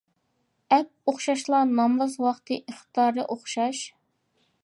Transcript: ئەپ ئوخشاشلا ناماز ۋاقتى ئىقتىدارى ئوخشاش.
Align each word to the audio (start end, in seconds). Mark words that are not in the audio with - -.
ئەپ 0.75 1.11
ئوخشاشلا 1.11 1.59
ناماز 1.79 2.17
ۋاقتى 2.27 2.59
ئىقتىدارى 2.61 3.27
ئوخشاش. 3.27 3.85